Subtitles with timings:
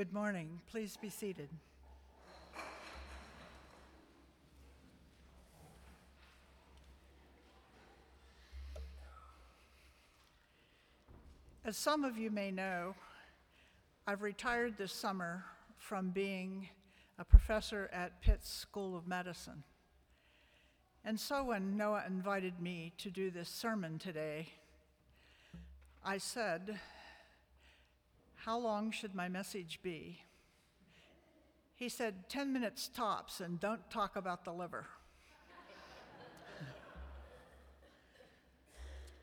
[0.00, 0.60] Good morning.
[0.70, 1.50] Please be seated.
[11.66, 12.94] As some of you may know,
[14.06, 15.44] I've retired this summer
[15.76, 16.70] from being
[17.18, 19.64] a professor at Pitt's School of Medicine.
[21.04, 24.48] And so when Noah invited me to do this sermon today,
[26.02, 26.80] I said,
[28.44, 30.22] How long should my message be?
[31.76, 34.86] He said, 10 minutes tops, and don't talk about the liver.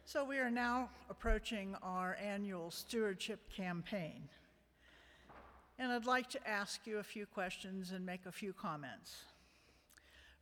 [0.06, 4.30] so we are now approaching our annual stewardship campaign.
[5.80, 9.16] And I'd like to ask you a few questions and make a few comments.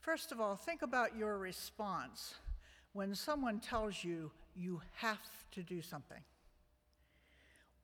[0.02, 2.36] First of all, think about your response
[2.92, 5.20] when someone tells you you have
[5.52, 6.20] to do something.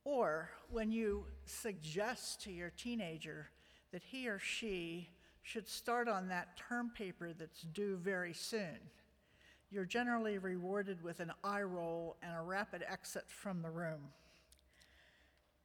[0.04, 3.50] Or when you suggest to your teenager
[3.92, 5.10] that he or she
[5.44, 8.78] should start on that term paper that's due very soon.
[9.70, 14.10] You're generally rewarded with an eye roll and a rapid exit from the room.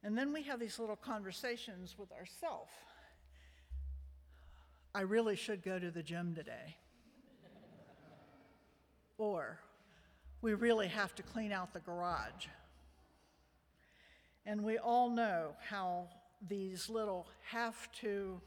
[0.03, 2.71] And then we have these little conversations with ourselves.
[4.95, 6.77] I really should go to the gym today.
[9.17, 9.59] or,
[10.41, 12.47] we really have to clean out the garage.
[14.47, 16.07] And we all know how
[16.47, 18.39] these little have to,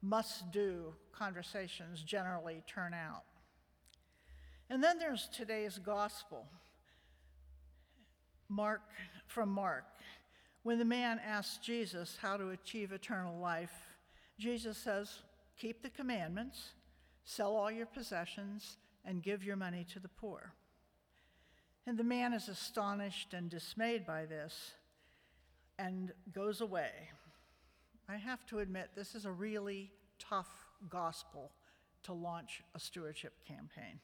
[0.00, 3.24] must do conversations generally turn out.
[4.70, 6.46] And then there's today's gospel.
[8.48, 8.82] Mark,
[9.26, 9.86] from Mark.
[10.62, 13.72] When the man asks Jesus how to achieve eternal life,
[14.38, 15.22] Jesus says,
[15.58, 16.74] Keep the commandments,
[17.24, 20.52] sell all your possessions, and give your money to the poor.
[21.88, 24.74] And the man is astonished and dismayed by this
[25.80, 26.90] and goes away.
[28.08, 30.50] I have to admit, this is a really tough
[30.90, 31.52] gospel
[32.02, 34.00] to launch a stewardship campaign.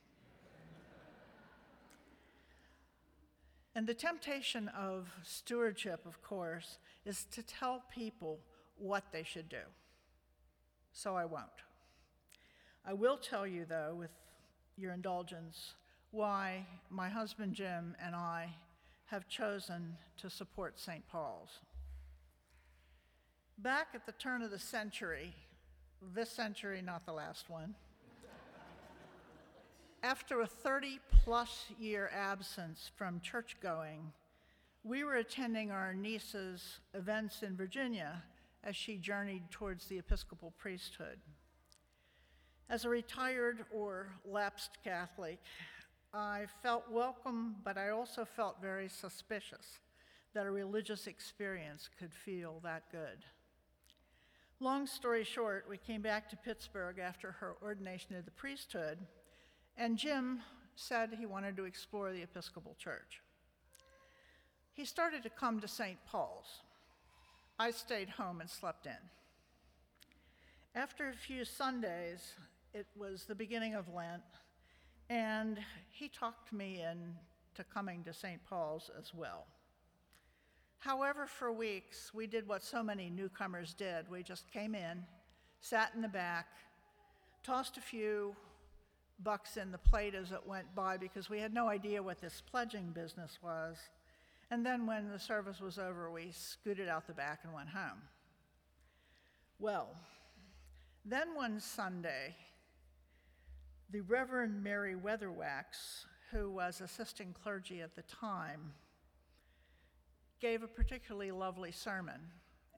[3.74, 8.38] and the temptation of stewardship, of course, is to tell people
[8.78, 9.66] what they should do
[10.92, 11.44] so I won't.
[12.86, 14.10] I will tell you, though, with
[14.78, 15.74] your indulgence,
[16.10, 18.54] why my husband Jim and I
[19.06, 21.06] have chosen to support St.
[21.08, 21.60] Paul's.
[23.58, 25.32] Back at the turn of the century,
[26.14, 27.74] this century, not the last one,
[30.02, 34.12] after a 30 plus year absence from church going,
[34.84, 38.22] we were attending our niece's events in Virginia
[38.62, 41.18] as she journeyed towards the Episcopal priesthood.
[42.68, 45.38] As a retired or lapsed Catholic,
[46.16, 49.80] I felt welcome, but I also felt very suspicious
[50.32, 53.18] that a religious experience could feel that good.
[54.58, 58.96] Long story short, we came back to Pittsburgh after her ordination to the priesthood,
[59.76, 60.40] and Jim
[60.74, 63.20] said he wanted to explore the Episcopal Church.
[64.72, 65.98] He started to come to St.
[66.06, 66.62] Paul's.
[67.58, 68.92] I stayed home and slept in.
[70.74, 72.32] After a few Sundays,
[72.72, 74.22] it was the beginning of Lent,
[75.08, 75.58] and
[75.90, 78.40] he talked me into coming to St.
[78.48, 79.46] Paul's as well.
[80.78, 84.08] However, for weeks, we did what so many newcomers did.
[84.10, 85.04] We just came in,
[85.60, 86.48] sat in the back,
[87.42, 88.36] tossed a few
[89.22, 92.42] bucks in the plate as it went by because we had no idea what this
[92.50, 93.76] pledging business was.
[94.50, 98.02] And then when the service was over, we scooted out the back and went home.
[99.58, 99.88] Well,
[101.04, 102.36] then one Sunday,
[103.96, 108.74] the Reverend Mary Weatherwax, who was assisting clergy at the time,
[110.38, 112.20] gave a particularly lovely sermon.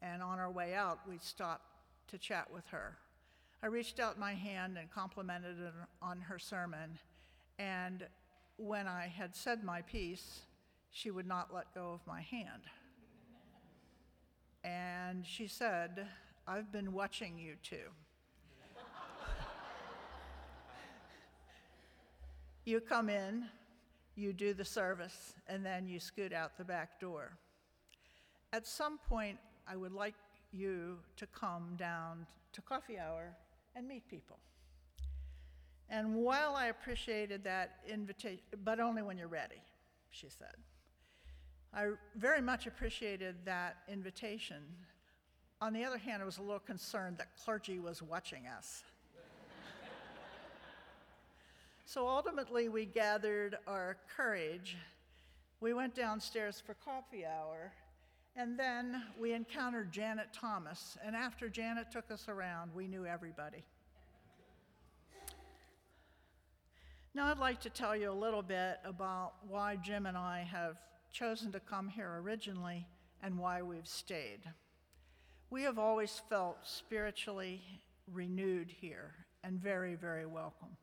[0.01, 1.65] And on our way out, we stopped
[2.06, 2.99] to chat with her.
[3.65, 7.01] I reached out my hand and complimented her on her sermon.
[7.59, 8.06] And
[8.56, 10.43] when I had said my piece,
[10.93, 12.62] she would not let go of my hand.
[14.62, 16.06] And she said,
[16.47, 17.91] I've been watching you too.
[22.69, 23.47] You come in,
[24.15, 27.38] you do the service, and then you scoot out the back door.
[28.53, 30.15] At some point, I would like
[30.53, 33.35] you to come down to coffee hour
[33.75, 34.38] and meet people.
[35.88, 39.62] And while I appreciated that invitation, but only when you're ready,
[40.11, 40.55] she said.
[41.73, 44.62] I very much appreciated that invitation.
[45.61, 48.82] On the other hand, I was a little concerned that clergy was watching us.
[51.88, 54.76] So ultimately, we gathered our courage.
[55.58, 57.73] We went downstairs for coffee hour,
[58.37, 63.64] And then we encountered Janet Thomas, and after Janet took us around, we knew everybody.
[67.14, 70.76] Now, I'd like to tell you a little bit about why Jim and I have
[71.11, 72.87] chosen to come here originally
[73.23, 74.40] and why we've stayed.
[75.49, 77.62] We have always felt spiritually
[78.12, 80.76] renewed here and very, very welcome.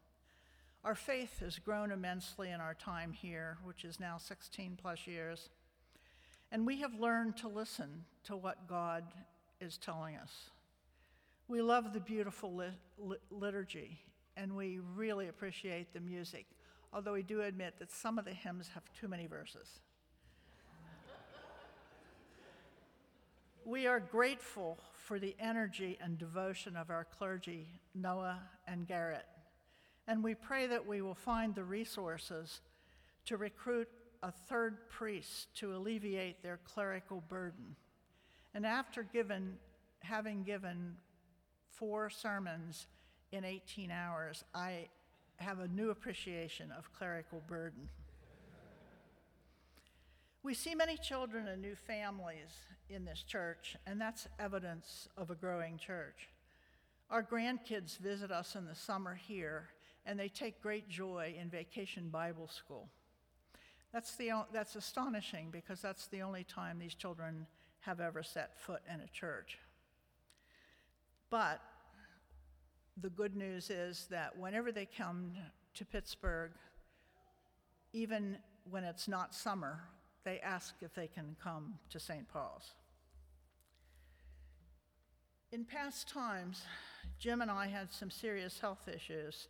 [0.85, 5.49] Our faith has grown immensely in our time here, which is now 16 plus years,
[6.51, 9.03] and we have learned to listen to what God
[9.59, 10.51] is telling us.
[11.47, 13.97] We love the beautiful lit- liturgy
[14.37, 16.45] and we really appreciate the music,
[16.93, 19.79] although we do admit that some of the hymns have too many verses.
[23.65, 29.25] we are grateful for the energy and devotion of our clergy, Noah and Garrett,
[30.07, 32.61] and we pray that we will find the resources
[33.25, 33.87] to recruit
[34.21, 37.75] a third priest to alleviate their clerical burden.
[38.53, 39.57] And after given,
[39.99, 40.95] having given
[41.69, 42.87] four sermons
[43.31, 44.87] in 18 hours, I
[45.37, 47.89] have a new appreciation of clerical burden.
[50.43, 52.53] We see many children and new families
[52.89, 56.29] in this church, and that's evidence of a growing church.
[57.09, 59.69] Our grandkids visit us in the summer here,
[60.05, 62.89] and they take great joy in Vacation Bible School.
[63.91, 67.47] That's, the, that's astonishing because that's the only time these children
[67.79, 69.59] have ever set foot in a church.
[71.29, 71.61] But
[73.01, 75.33] the good news is that whenever they come
[75.75, 76.51] to Pittsburgh,
[77.93, 78.37] even
[78.69, 79.79] when it's not summer,
[80.23, 82.27] they ask if they can come to St.
[82.27, 82.73] Paul's.
[85.51, 86.63] In past times,
[87.19, 89.47] Jim and I had some serious health issues,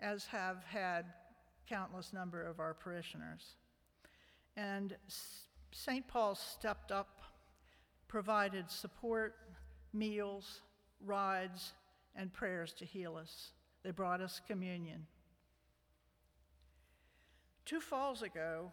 [0.00, 1.06] as have had
[1.68, 3.56] countless number of our parishioners.
[4.56, 4.96] And
[5.72, 6.06] St.
[6.06, 7.20] Paul stepped up,
[8.08, 9.34] provided support,
[9.92, 10.62] meals,
[11.04, 11.72] rides,
[12.14, 13.50] and prayers to heal us.
[13.82, 15.06] They brought us communion.
[17.64, 18.70] Two falls ago,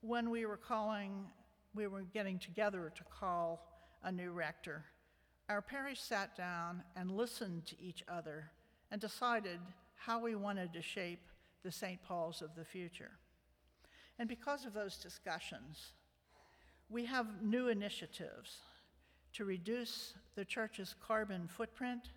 [0.00, 1.26] when we were calling,
[1.74, 3.66] we were getting together to call
[4.02, 4.84] a new rector,
[5.48, 8.50] our parish sat down and listened to each other
[8.90, 9.58] and decided
[10.00, 11.28] how we wanted to shape
[11.62, 12.02] the St.
[12.02, 13.10] Paul's of the future.
[14.18, 15.92] And because of those discussions,
[16.88, 18.56] we have new initiatives
[19.34, 22.12] to reduce the church's carbon footprint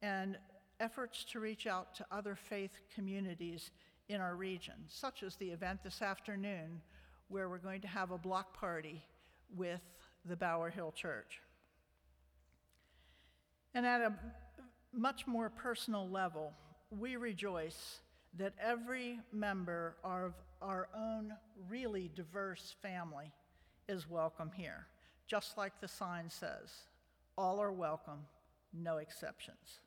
[0.00, 0.38] and
[0.78, 3.72] efforts to reach out to other faith communities
[4.08, 6.80] in our region, such as the event this afternoon
[7.26, 9.02] where we're going to have a block party
[9.56, 9.82] with
[10.24, 11.40] the Bower Hill Church.
[13.74, 14.12] And at a
[14.92, 16.52] much more personal level,
[16.90, 18.00] we rejoice
[18.38, 21.32] that every member of our own
[21.68, 23.32] really diverse family
[23.88, 24.86] is welcome here,
[25.26, 26.70] just like the sign says
[27.36, 28.26] all are welcome,
[28.72, 29.80] no exceptions.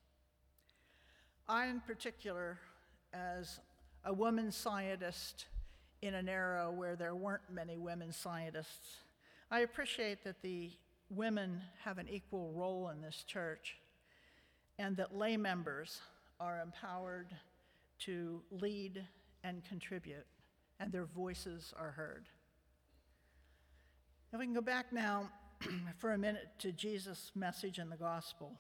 [1.50, 2.58] I, in particular,
[3.14, 3.60] as
[4.06, 5.48] a woman scientist
[6.02, 8.96] in an era where there weren't many women scientists,
[9.52, 10.72] I appreciate that the
[11.10, 13.76] women have an equal role in this church
[14.80, 16.00] and that lay members
[16.42, 17.36] are empowered
[18.00, 19.06] to lead
[19.44, 20.26] and contribute,
[20.80, 22.28] and their voices are heard.
[24.34, 25.30] If we can go back now
[25.98, 28.54] for a minute to Jesus' message in the gospel,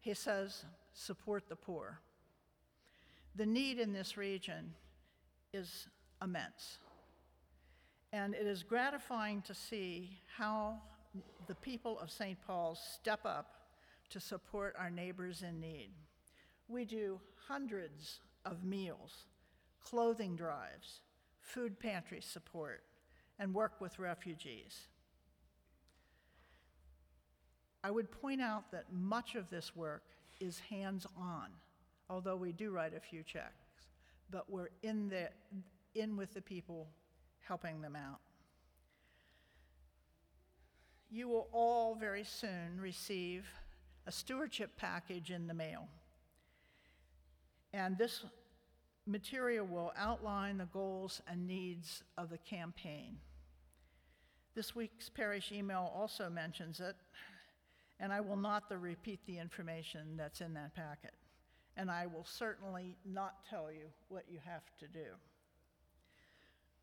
[0.00, 2.00] he says, Support the poor.
[3.36, 4.74] The need in this region
[5.52, 5.86] is
[6.22, 6.78] immense.
[8.12, 10.80] And it is gratifying to see how
[11.46, 12.38] the people of St.
[12.46, 13.54] Paul's step up
[14.08, 15.90] to support our neighbors in need.
[16.70, 19.24] We do hundreds of meals,
[19.82, 21.00] clothing drives,
[21.40, 22.84] food pantry support,
[23.38, 24.86] and work with refugees.
[27.82, 30.04] I would point out that much of this work
[30.38, 31.48] is hands on
[32.10, 33.86] although we do write a few checks,
[34.30, 35.30] but we're in, the,
[35.94, 36.88] in with the people
[37.46, 38.18] helping them out.
[41.08, 43.46] You will all very soon receive
[44.06, 45.88] a stewardship package in the mail.
[47.72, 48.24] And this
[49.06, 53.16] material will outline the goals and needs of the campaign.
[54.54, 56.96] This week's parish email also mentions it,
[58.00, 61.12] and I will not the repeat the information that's in that packet
[61.80, 65.06] and I will certainly not tell you what you have to do.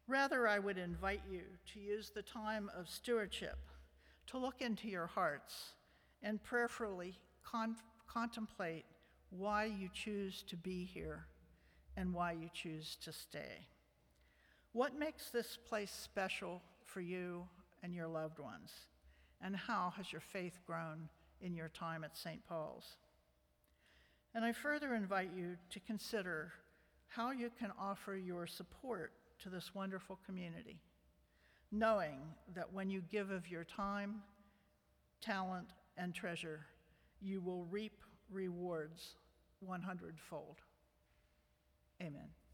[0.08, 1.41] Rather, I would invite you
[1.74, 3.60] to use the time of stewardship
[4.27, 5.74] to look into your hearts
[6.24, 7.75] and prayerfully con-
[8.08, 8.86] contemplate
[9.29, 11.25] why you choose to be here
[11.96, 13.67] and why you choose to stay.
[14.74, 17.48] What makes this place special for you
[17.84, 18.72] and your loved ones?
[19.41, 21.10] And how has your faith grown
[21.41, 22.46] in your time at St.
[22.48, 22.96] Paul's?
[24.34, 26.51] And I further invite you to consider
[27.07, 30.79] how you can offer your support to this wonderful community,
[31.72, 32.19] knowing
[32.55, 34.22] that when you give of your time,
[35.22, 36.65] talent, and treasure,
[37.22, 39.15] you will reap rewards
[39.60, 40.57] 100 fold.
[42.01, 42.13] Amen.
[42.22, 42.47] Amen.